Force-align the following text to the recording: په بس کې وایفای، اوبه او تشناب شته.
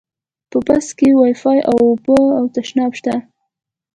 په 0.49 0.57
بس 0.67 0.87
کې 0.97 1.07
وایفای، 1.19 1.59
اوبه 1.71 2.17
او 2.37 2.43
تشناب 2.55 2.91
شته. 2.99 3.13